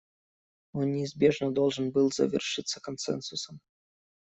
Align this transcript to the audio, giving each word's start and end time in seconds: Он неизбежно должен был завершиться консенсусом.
Он 0.73 0.93
неизбежно 0.93 1.51
должен 1.51 1.91
был 1.91 2.11
завершиться 2.11 2.81
консенсусом. 2.81 3.59